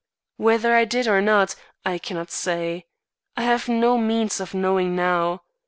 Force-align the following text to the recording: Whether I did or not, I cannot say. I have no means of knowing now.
Whether 0.37 0.73
I 0.75 0.85
did 0.85 1.07
or 1.07 1.21
not, 1.21 1.53
I 1.85 1.99
cannot 1.99 2.31
say. 2.31 2.87
I 3.37 3.43
have 3.43 3.67
no 3.69 3.99
means 3.99 4.39
of 4.39 4.55
knowing 4.55 4.95
now. 4.95 5.43